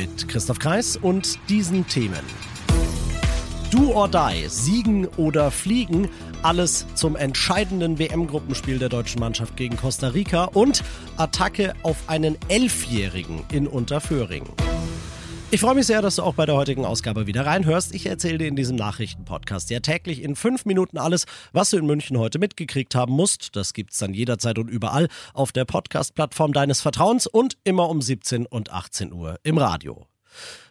Mit 0.00 0.28
Christoph 0.28 0.58
Kreis 0.58 0.96
und 0.96 1.38
diesen 1.50 1.86
Themen. 1.86 2.24
Do 3.70 3.92
or 3.92 4.08
die, 4.08 4.48
siegen 4.48 5.06
oder 5.18 5.50
fliegen, 5.50 6.08
alles 6.40 6.86
zum 6.94 7.16
entscheidenden 7.16 7.98
WM-Gruppenspiel 7.98 8.78
der 8.78 8.88
deutschen 8.88 9.20
Mannschaft 9.20 9.58
gegen 9.58 9.76
Costa 9.76 10.08
Rica 10.08 10.44
und 10.44 10.82
Attacke 11.18 11.74
auf 11.82 11.96
einen 12.06 12.38
Elfjährigen 12.48 13.42
in 13.52 13.66
Unterföhring. 13.66 14.44
Ich 15.52 15.62
freue 15.62 15.74
mich 15.74 15.86
sehr, 15.86 16.00
dass 16.00 16.14
du 16.14 16.22
auch 16.22 16.34
bei 16.34 16.46
der 16.46 16.54
heutigen 16.54 16.84
Ausgabe 16.84 17.26
wieder 17.26 17.44
reinhörst. 17.44 17.92
Ich 17.92 18.06
erzähle 18.06 18.38
dir 18.38 18.46
in 18.46 18.54
diesem 18.54 18.76
Nachrichtenpodcast 18.76 19.68
ja 19.70 19.80
täglich 19.80 20.22
in 20.22 20.36
fünf 20.36 20.64
Minuten 20.64 20.96
alles, 20.96 21.26
was 21.52 21.70
du 21.70 21.78
in 21.78 21.86
München 21.86 22.18
heute 22.18 22.38
mitgekriegt 22.38 22.94
haben 22.94 23.14
musst. 23.14 23.56
Das 23.56 23.72
gibt's 23.72 23.98
dann 23.98 24.14
jederzeit 24.14 24.58
und 24.58 24.68
überall 24.68 25.08
auf 25.34 25.50
der 25.50 25.64
Podcast-Plattform 25.64 26.52
deines 26.52 26.80
Vertrauens 26.80 27.26
und 27.26 27.58
immer 27.64 27.88
um 27.88 28.00
17 28.00 28.46
und 28.46 28.70
18 28.70 29.12
Uhr 29.12 29.40
im 29.42 29.58
Radio. 29.58 30.06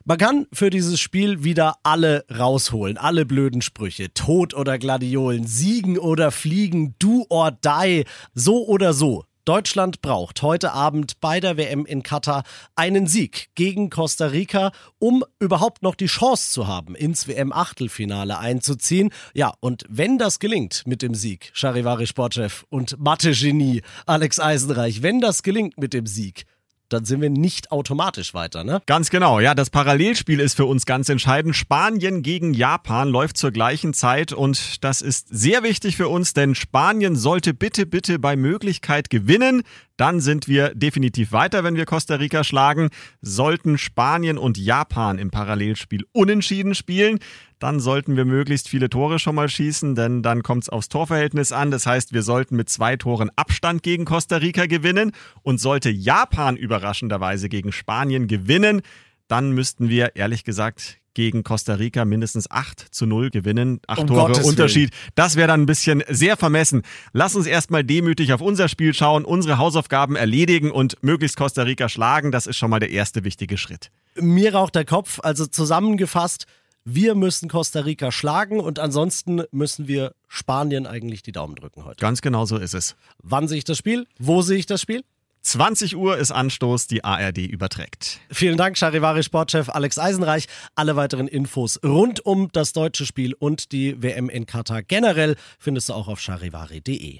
Man 0.05 0.17
kann 0.17 0.47
für 0.53 0.70
dieses 0.70 0.98
Spiel 0.98 1.43
wieder 1.43 1.75
alle 1.84 2.23
rausholen, 2.34 2.98
alle 2.98 3.25
blöden 3.25 3.61
Sprüche. 3.61 4.13
Tod 4.13 4.53
oder 4.53 4.79
Gladiolen, 4.79 5.45
siegen 5.45 5.98
oder 5.98 6.32
fliegen, 6.32 6.95
do 6.99 7.26
or 7.27 7.51
die, 7.51 8.05
so 8.34 8.65
oder 8.65 8.93
so. 8.93 9.26
Deutschland 9.45 10.01
braucht 10.01 10.41
heute 10.41 10.73
Abend 10.73 11.20
bei 11.20 11.40
der 11.40 11.57
WM 11.57 11.85
in 11.85 12.04
Katar 12.04 12.43
einen 12.76 13.07
Sieg 13.07 13.49
gegen 13.55 13.90
Costa 13.90 14.27
Rica, 14.27 14.71
um 14.99 15.23
überhaupt 15.40 15.82
noch 15.82 15.95
die 15.95 16.07
Chance 16.07 16.51
zu 16.51 16.68
haben, 16.68 16.95
ins 16.95 17.27
WM-Achtelfinale 17.27 18.37
einzuziehen. 18.37 19.12
Ja, 19.34 19.54
und 19.60 19.85
wenn 19.90 20.17
das 20.17 20.40
gelingt 20.40 20.84
mit 20.85 21.01
dem 21.01 21.15
Sieg, 21.15 21.51
Charivari 21.54 22.07
Sportchef 22.07 22.65
und 22.70 22.99
Mathe-Genie 22.99 23.82
Alex 24.05 24.40
Eisenreich, 24.40 25.01
wenn 25.01 25.20
das 25.21 25.43
gelingt 25.43 25.77
mit 25.77 25.93
dem 25.93 26.05
Sieg, 26.05 26.45
dann 26.90 27.05
sind 27.05 27.21
wir 27.21 27.29
nicht 27.29 27.71
automatisch 27.71 28.34
weiter, 28.34 28.63
ne? 28.63 28.82
Ganz 28.85 29.09
genau, 29.09 29.40
ja. 29.40 29.55
Das 29.55 29.70
Parallelspiel 29.70 30.40
ist 30.40 30.55
für 30.55 30.65
uns 30.65 30.85
ganz 30.85 31.09
entscheidend. 31.09 31.55
Spanien 31.55 32.23
gegen 32.23 32.54
Japan 32.54 33.09
läuft 33.09 33.37
zur 33.37 33.51
gleichen 33.51 33.93
Zeit 33.93 34.34
und 34.34 34.84
das 34.84 35.01
ist 35.01 35.27
sehr 35.29 35.63
wichtig 35.63 35.95
für 35.95 36.07
uns, 36.07 36.34
denn 36.34 36.55
Spanien 36.55 37.15
sollte 37.15 37.54
bitte, 37.54 37.85
bitte 37.85 38.20
bei 38.20 38.35
Möglichkeit 38.35 39.10
gewinnen. 39.10 39.63
Dann 39.99 40.21
sind 40.21 40.47
wir 40.47 40.73
definitiv 40.73 41.33
weiter, 41.33 41.65
wenn 41.65 41.75
wir 41.75 41.85
Costa 41.85 42.15
Rica 42.15 42.45
schlagen. 42.45 42.87
Sollten 43.21 43.77
Spanien 43.77 44.37
und 44.37 44.57
Japan 44.57 45.17
im 45.17 45.29
Parallelspiel 45.29 46.05
unentschieden 46.13 46.73
spielen, 46.73 47.19
dann 47.59 47.81
sollten 47.81 48.15
wir 48.15 48.23
möglichst 48.23 48.70
viele 48.70 48.89
Tore 48.89 49.20
schon 49.20 49.35
mal 49.35 49.49
schießen, 49.49 49.95
denn 49.95 50.23
dann 50.23 50.41
kommt 50.41 50.63
es 50.63 50.70
aufs 50.70 50.87
Torverhältnis 50.87 51.51
an. 51.51 51.70
Das 51.70 51.85
heißt, 51.85 52.13
wir 52.13 52.23
sollten 52.23 52.55
mit 52.55 52.70
zwei 52.70 52.95
Toren 52.95 53.29
Abstand 53.35 53.83
gegen 53.83 54.05
Costa 54.05 54.37
Rica 54.37 54.67
gewinnen. 54.67 55.11
Und 55.41 55.59
sollte 55.59 55.89
Japan 55.89 56.55
überraschenderweise 56.55 57.49
gegen 57.49 57.73
Spanien 57.73 58.27
gewinnen, 58.27 58.81
dann 59.27 59.51
müssten 59.51 59.89
wir 59.89 60.15
ehrlich 60.15 60.45
gesagt 60.45 60.99
gegen 61.20 61.43
Costa 61.43 61.73
Rica 61.73 62.05
mindestens 62.05 62.49
8 62.49 62.79
zu 62.91 63.05
0 63.05 63.29
gewinnen. 63.29 63.81
Acht 63.87 63.99
Um 63.99 64.07
Tore 64.07 64.28
Gottes 64.28 64.45
Unterschied. 64.45 64.91
Das 65.16 65.35
wäre 65.35 65.50
dann 65.50 65.63
ein 65.63 65.66
bisschen 65.66 66.01
sehr 66.07 66.38
vermessen. 66.38 66.84
Lass 67.11 67.35
uns 67.35 67.45
erstmal 67.45 67.84
demütig 67.84 68.31
auf 68.31 68.39
unser 68.39 68.69
Spiel 68.69 68.94
schauen, 68.94 69.25
unsere 69.25 69.57
Hausaufgaben 69.57 70.16
erledigen 70.16 70.71
und 70.71 70.95
möglichst 71.03 71.35
Costa 71.35 71.63
Rica 71.63 71.89
schlagen. 71.89 72.31
Das 72.31 72.47
ist 72.47 72.55
schon 72.55 72.69
mal 72.69 72.79
der 72.79 72.91
erste 72.91 73.25
wichtige 73.25 73.57
Schritt. 73.57 73.91
Mir 74.16 74.53
raucht 74.53 74.75
der 74.75 74.85
Kopf, 74.85 75.19
also 75.21 75.45
zusammengefasst, 75.45 76.45
wir 76.85 77.16
müssen 77.16 77.49
Costa 77.49 77.81
Rica 77.81 78.13
schlagen 78.13 78.61
und 78.61 78.79
ansonsten 78.79 79.44
müssen 79.51 79.89
wir 79.89 80.13
Spanien 80.29 80.88
eigentlich 80.88 81.21
die 81.21 81.33
Daumen 81.33 81.55
drücken 81.55 81.83
heute. 81.83 81.99
Ganz 81.99 82.21
genau 82.21 82.45
so 82.45 82.55
ist 82.55 82.73
es. 82.73 82.95
Wann 83.21 83.49
sehe 83.49 83.57
ich 83.57 83.65
das 83.65 83.77
Spiel? 83.77 84.07
Wo 84.19 84.41
sehe 84.41 84.57
ich 84.57 84.67
das 84.67 84.79
Spiel? 84.81 85.03
20 85.41 85.95
Uhr 85.95 86.17
ist 86.17 86.31
Anstoß, 86.31 86.88
die 86.88 87.03
ARD 87.03 87.39
überträgt. 87.39 88.19
Vielen 88.31 88.57
Dank, 88.57 88.77
Charivari 88.77 89.23
Sportchef 89.23 89.69
Alex 89.69 89.97
Eisenreich. 89.97 90.47
Alle 90.75 90.95
weiteren 90.95 91.27
Infos 91.27 91.79
rund 91.83 92.25
um 92.25 92.50
das 92.51 92.73
deutsche 92.73 93.05
Spiel 93.05 93.33
und 93.33 93.72
die 93.72 94.01
WM 94.01 94.29
in 94.29 94.45
Katar 94.45 94.83
generell 94.83 95.35
findest 95.57 95.89
du 95.89 95.94
auch 95.94 96.07
auf 96.07 96.19
charivari.de. 96.19 97.19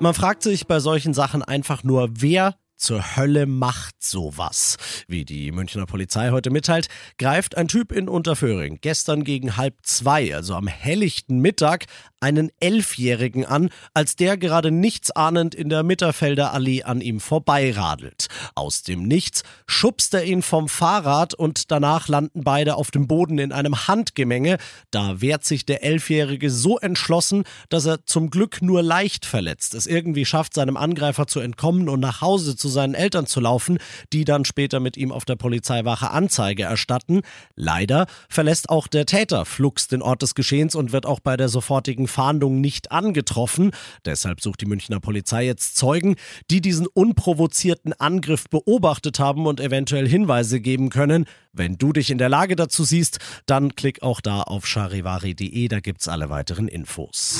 Man 0.00 0.14
fragt 0.14 0.42
sich 0.42 0.66
bei 0.66 0.78
solchen 0.80 1.14
Sachen 1.14 1.42
einfach 1.42 1.82
nur, 1.82 2.08
wer 2.12 2.54
zur 2.78 3.16
Hölle 3.16 3.46
macht 3.46 4.02
sowas? 4.02 4.76
Wie 5.08 5.24
die 5.24 5.52
Münchner 5.52 5.86
Polizei 5.86 6.30
heute 6.30 6.50
mitteilt, 6.50 6.88
greift 7.18 7.56
ein 7.56 7.68
Typ 7.68 7.92
in 7.92 8.08
Unterföhring 8.08 8.78
gestern 8.80 9.24
gegen 9.24 9.56
halb 9.56 9.74
zwei, 9.82 10.34
also 10.34 10.54
am 10.54 10.68
helllichten 10.68 11.40
Mittag, 11.40 11.86
einen 12.20 12.50
Elfjährigen 12.60 13.46
an, 13.46 13.70
als 13.94 14.16
der 14.16 14.36
gerade 14.36 14.70
nichtsahnend 14.70 15.54
in 15.54 15.68
der 15.68 15.82
Mitterfelder 15.82 16.52
Allee 16.52 16.82
an 16.82 17.00
ihm 17.00 17.20
vorbeiradelt. 17.20 18.26
Aus 18.54 18.82
dem 18.82 19.04
Nichts 19.04 19.42
schubst 19.66 20.12
er 20.14 20.24
ihn 20.24 20.42
vom 20.42 20.68
Fahrrad 20.68 21.34
und 21.34 21.70
danach 21.70 22.08
landen 22.08 22.44
beide 22.44 22.74
auf 22.74 22.90
dem 22.90 23.06
Boden 23.06 23.38
in 23.38 23.52
einem 23.52 23.88
Handgemenge. 23.88 24.58
Da 24.90 25.20
wehrt 25.20 25.44
sich 25.44 25.64
der 25.64 25.82
Elfjährige 25.82 26.50
so 26.50 26.78
entschlossen, 26.78 27.44
dass 27.68 27.86
er 27.86 28.04
zum 28.04 28.30
Glück 28.30 28.60
nur 28.60 28.82
leicht 28.82 29.24
verletzt 29.24 29.74
es 29.78 29.86
irgendwie 29.86 30.26
schafft, 30.26 30.52
seinem 30.52 30.76
Angreifer 30.76 31.26
zu 31.26 31.40
entkommen 31.40 31.88
und 31.88 32.00
nach 32.00 32.20
Hause 32.20 32.56
zu 32.56 32.68
seinen 32.68 32.94
Eltern 32.94 33.26
zu 33.26 33.40
laufen, 33.40 33.78
die 34.12 34.24
dann 34.24 34.44
später 34.44 34.80
mit 34.80 34.98
ihm 34.98 35.12
auf 35.12 35.24
der 35.24 35.36
Polizeiwache 35.36 36.10
Anzeige 36.10 36.64
erstatten. 36.64 37.22
Leider 37.54 38.06
verlässt 38.28 38.68
auch 38.68 38.88
der 38.88 39.06
Täter 39.06 39.46
flugs 39.46 39.88
den 39.88 40.02
Ort 40.02 40.20
des 40.22 40.34
Geschehens 40.34 40.74
und 40.74 40.92
wird 40.92 41.06
auch 41.06 41.20
bei 41.20 41.36
der 41.36 41.48
sofortigen 41.48 42.07
Fahndung 42.08 42.60
nicht 42.60 42.92
angetroffen. 42.92 43.70
Deshalb 44.04 44.40
sucht 44.40 44.60
die 44.60 44.66
Münchner 44.66 45.00
Polizei 45.00 45.46
jetzt 45.46 45.76
Zeugen, 45.76 46.16
die 46.50 46.60
diesen 46.60 46.86
unprovozierten 46.86 47.92
Angriff 47.92 48.48
beobachtet 48.48 49.18
haben 49.18 49.46
und 49.46 49.60
eventuell 49.60 50.08
Hinweise 50.08 50.60
geben 50.60 50.90
können. 50.90 51.26
Wenn 51.52 51.76
du 51.76 51.92
dich 51.92 52.10
in 52.10 52.18
der 52.18 52.28
Lage 52.28 52.56
dazu 52.56 52.84
siehst, 52.84 53.18
dann 53.46 53.74
klick 53.74 54.02
auch 54.02 54.20
da 54.20 54.42
auf 54.42 54.66
charivari.de, 54.66 55.68
da 55.68 55.80
gibt's 55.80 56.08
alle 56.08 56.30
weiteren 56.30 56.68
Infos. 56.68 57.38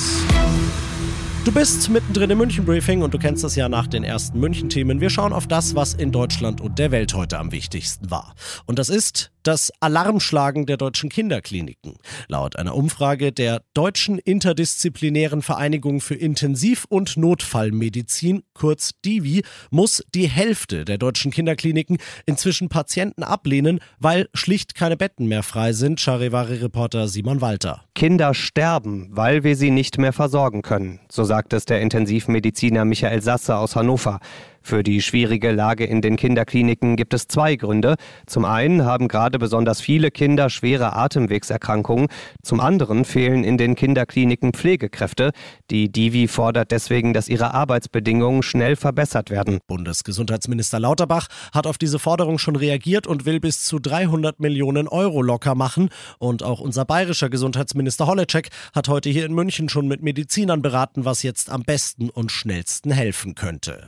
Du 1.45 1.53
bist 1.53 1.89
mittendrin 1.89 2.29
im 2.29 2.37
München-Briefing 2.37 3.01
und 3.01 3.13
du 3.13 3.17
kennst 3.17 3.43
das 3.43 3.55
ja 3.55 3.69
nach 3.69 3.87
den 3.87 4.03
ersten 4.03 4.39
München-Themen. 4.39 4.99
Wir 4.99 5.09
schauen 5.09 5.31
auf 5.31 5.47
das, 5.47 5.73
was 5.73 5.93
in 5.93 6.11
Deutschland 6.11 6.59
und 6.59 6.77
der 6.77 6.91
Welt 6.91 7.13
heute 7.13 7.39
am 7.39 7.51
wichtigsten 7.51 8.11
war. 8.11 8.35
Und 8.65 8.77
das 8.77 8.89
ist 8.89 9.31
das 9.49 9.71
Alarmschlagen 9.79 10.67
der 10.67 10.77
deutschen 10.77 11.09
Kinderkliniken. 11.09 11.95
Laut 12.27 12.55
einer 12.55 12.75
Umfrage 12.75 13.31
der 13.31 13.63
Deutschen 13.73 14.19
Interdisziplinären 14.19 15.41
Vereinigung 15.41 16.01
für 16.01 16.13
Intensiv- 16.13 16.85
und 16.87 17.17
Notfallmedizin, 17.17 18.43
kurz 18.53 18.91
DIVI, 19.03 19.41
muss 19.71 20.03
die 20.13 20.29
Hälfte 20.29 20.85
der 20.85 20.99
deutschen 20.99 21.31
Kinderkliniken 21.31 21.97
inzwischen 22.27 22.69
Patienten 22.69 23.23
ablehnen, 23.23 23.79
weil 23.97 24.29
schlicht 24.35 24.75
keine 24.75 24.97
Betten 24.97 25.25
mehr 25.27 25.41
frei 25.41 25.73
sind, 25.73 25.99
Charivari-Reporter 25.99 27.07
Simon 27.07 27.41
Walter. 27.41 27.81
Kinder 27.95 28.35
sterben, 28.35 29.07
weil 29.09 29.43
wir 29.43 29.55
sie 29.55 29.71
nicht 29.71 29.97
mehr 29.97 30.13
versorgen 30.13 30.61
können, 30.61 30.99
so 31.09 31.23
sagt 31.23 31.53
es 31.53 31.65
der 31.65 31.81
Intensivmediziner 31.81 32.85
Michael 32.85 33.23
Sasse 33.23 33.57
aus 33.57 33.75
Hannover. 33.75 34.19
Für 34.61 34.83
die 34.83 35.01
schwierige 35.01 35.51
Lage 35.51 35.85
in 35.85 36.01
den 36.01 36.15
Kinderkliniken 36.15 36.95
gibt 36.95 37.13
es 37.13 37.27
zwei 37.27 37.55
Gründe. 37.55 37.95
Zum 38.25 38.45
einen 38.45 38.85
haben 38.85 39.07
gerade 39.07 39.39
besonders 39.39 39.81
viele 39.81 40.11
Kinder 40.11 40.49
schwere 40.49 40.93
Atemwegserkrankungen. 40.93 42.07
Zum 42.43 42.59
anderen 42.59 43.05
fehlen 43.05 43.43
in 43.43 43.57
den 43.57 43.75
Kinderkliniken 43.75 44.53
Pflegekräfte. 44.53 45.31
Die 45.71 45.91
Divi 45.91 46.27
fordert 46.27 46.71
deswegen, 46.71 47.13
dass 47.13 47.29
ihre 47.29 47.53
Arbeitsbedingungen 47.53 48.43
schnell 48.43 48.75
verbessert 48.75 49.29
werden. 49.29 49.59
Bundesgesundheitsminister 49.67 50.79
Lauterbach 50.79 51.27
hat 51.53 51.67
auf 51.67 51.77
diese 51.77 51.99
Forderung 51.99 52.37
schon 52.37 52.55
reagiert 52.55 53.07
und 53.07 53.25
will 53.25 53.39
bis 53.39 53.63
zu 53.63 53.79
300 53.79 54.39
Millionen 54.39 54.87
Euro 54.87 55.21
locker 55.21 55.55
machen. 55.55 55.89
Und 56.17 56.43
auch 56.43 56.59
unser 56.59 56.85
bayerischer 56.85 57.29
Gesundheitsminister 57.29 58.07
Holleczek 58.07 58.49
hat 58.73 58.87
heute 58.87 59.09
hier 59.09 59.25
in 59.25 59.33
München 59.33 59.69
schon 59.69 59.87
mit 59.87 60.01
Medizinern 60.01 60.61
beraten, 60.61 61.05
was 61.05 61.23
jetzt 61.23 61.49
am 61.49 61.63
besten 61.63 62.09
und 62.09 62.31
schnellsten 62.31 62.91
helfen 62.91 63.35
könnte. 63.35 63.87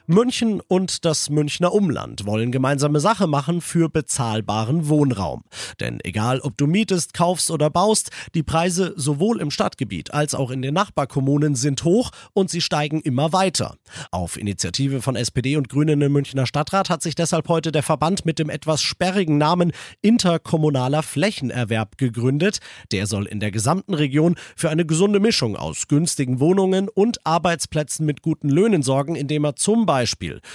München 0.07 0.61
und 0.67 1.05
das 1.05 1.29
Münchner 1.29 1.73
Umland 1.73 2.25
wollen 2.25 2.51
gemeinsame 2.51 2.99
Sache 2.99 3.27
machen 3.27 3.61
für 3.61 3.87
bezahlbaren 3.87 4.89
Wohnraum. 4.89 5.43
Denn 5.79 5.99
egal 6.03 6.39
ob 6.41 6.57
du 6.57 6.65
mietest, 6.65 7.13
kaufst 7.13 7.51
oder 7.51 7.69
baust, 7.69 8.09
die 8.33 8.41
Preise 8.41 8.93
sowohl 8.95 9.39
im 9.39 9.51
Stadtgebiet 9.51 10.11
als 10.11 10.33
auch 10.33 10.49
in 10.49 10.63
den 10.63 10.73
Nachbarkommunen 10.73 11.53
sind 11.53 11.83
hoch 11.83 12.09
und 12.33 12.49
sie 12.49 12.61
steigen 12.61 12.99
immer 13.01 13.31
weiter. 13.31 13.75
Auf 14.09 14.37
Initiative 14.37 15.03
von 15.03 15.15
SPD 15.15 15.55
und 15.55 15.69
Grünen 15.69 16.01
im 16.01 16.11
Münchner 16.11 16.47
Stadtrat 16.47 16.89
hat 16.89 17.03
sich 17.03 17.13
deshalb 17.13 17.47
heute 17.47 17.71
der 17.71 17.83
Verband 17.83 18.25
mit 18.25 18.39
dem 18.39 18.49
etwas 18.49 18.81
sperrigen 18.81 19.37
Namen 19.37 19.71
Interkommunaler 20.01 21.03
Flächenerwerb 21.03 21.99
gegründet. 21.99 22.57
Der 22.91 23.05
soll 23.05 23.27
in 23.27 23.39
der 23.39 23.51
gesamten 23.51 23.93
Region 23.93 24.35
für 24.55 24.71
eine 24.71 24.85
gesunde 24.85 25.19
Mischung 25.19 25.55
aus 25.55 25.87
günstigen 25.87 26.39
Wohnungen 26.39 26.89
und 26.89 27.25
Arbeitsplätzen 27.25 28.05
mit 28.05 28.23
guten 28.23 28.49
Löhnen 28.49 28.81
sorgen, 28.81 29.15
indem 29.15 29.45
er 29.45 29.55
zum 29.55 29.85
Beispiel 29.85 30.00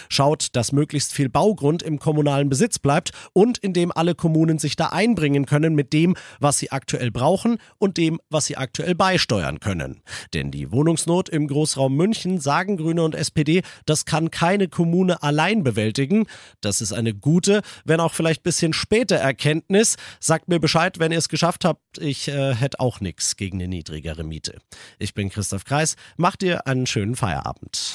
schaut, 0.09 0.49
dass 0.53 0.73
möglichst 0.73 1.13
viel 1.13 1.29
Baugrund 1.29 1.83
im 1.83 1.99
kommunalen 1.99 2.49
Besitz 2.49 2.79
bleibt 2.79 3.13
und 3.33 3.59
indem 3.59 3.93
alle 3.93 4.15
Kommunen 4.15 4.59
sich 4.59 4.77
da 4.77 4.89
einbringen 4.89 5.47
können 5.47 5.75
mit 5.75 5.93
dem, 5.93 6.17
was 6.41 6.59
sie 6.59 6.71
aktuell 6.71 7.11
brauchen 7.11 7.59
und 7.79 7.97
dem, 7.97 8.21
was 8.31 8.47
sie 8.47 8.57
aktuell 8.57 8.95
beisteuern 8.95 9.61
können. 9.61 10.03
Denn 10.35 10.51
die 10.51 10.73
Wohnungsnot 10.73 11.29
im 11.29 11.47
Großraum 11.47 11.95
München, 11.95 12.41
sagen 12.41 12.77
Grüne 12.77 13.03
und 13.03 13.15
SPD, 13.15 13.63
das 13.85 14.05
kann 14.05 14.31
keine 14.31 14.69
Kommune 14.69 15.23
allein 15.23 15.63
bewältigen. 15.63 16.27
Das 16.61 16.81
ist 16.81 16.93
eine 16.93 17.15
gute, 17.15 17.63
wenn 17.85 18.01
auch 18.01 18.15
vielleicht 18.15 18.41
ein 18.41 18.45
bisschen 18.45 18.73
späte 18.73 19.17
Erkenntnis. 19.17 19.97
Sagt 20.21 20.49
mir 20.49 20.61
Bescheid, 20.61 20.99
wenn 20.99 21.13
ihr 21.13 21.19
es 21.19 21.29
geschafft 21.29 21.65
habt. 21.65 21.99
Ich 21.99 22.29
äh, 22.29 22.55
hätte 22.55 22.81
auch 22.81 23.01
nichts 23.01 23.37
gegen 23.37 23.59
eine 23.59 23.69
niedrigere 23.69 24.25
Miete. 24.25 24.59
Ich 24.99 25.15
bin 25.15 25.31
Christoph 25.31 25.65
Kreis. 25.65 25.97
Macht 26.17 26.43
dir 26.43 26.67
einen 26.67 26.87
schönen 26.87 27.17
Feierabend. 27.17 27.95